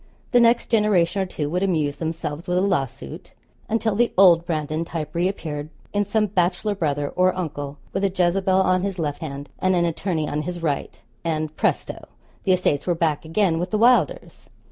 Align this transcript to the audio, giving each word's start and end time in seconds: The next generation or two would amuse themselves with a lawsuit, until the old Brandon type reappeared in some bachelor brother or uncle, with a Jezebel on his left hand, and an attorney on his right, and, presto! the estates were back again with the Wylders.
The 0.31 0.39
next 0.39 0.71
generation 0.71 1.21
or 1.21 1.27
two 1.27 1.47
would 1.51 1.61
amuse 1.61 1.97
themselves 1.97 2.47
with 2.47 2.57
a 2.57 2.61
lawsuit, 2.61 3.33
until 3.69 3.93
the 3.93 4.11
old 4.17 4.47
Brandon 4.47 4.83
type 4.83 5.13
reappeared 5.13 5.69
in 5.93 6.05
some 6.05 6.25
bachelor 6.25 6.73
brother 6.73 7.09
or 7.09 7.37
uncle, 7.37 7.77
with 7.93 8.03
a 8.03 8.09
Jezebel 8.09 8.61
on 8.61 8.81
his 8.81 8.97
left 8.97 9.21
hand, 9.21 9.47
and 9.59 9.75
an 9.75 9.85
attorney 9.85 10.27
on 10.27 10.41
his 10.41 10.59
right, 10.63 10.97
and, 11.23 11.55
presto! 11.55 12.05
the 12.45 12.51
estates 12.53 12.87
were 12.87 12.95
back 12.95 13.25
again 13.25 13.59
with 13.59 13.69
the 13.69 13.77
Wylders. 13.77 14.49